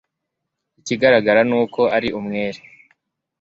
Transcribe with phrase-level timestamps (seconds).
[0.79, 2.59] Ikigaragara ni uko ari umwere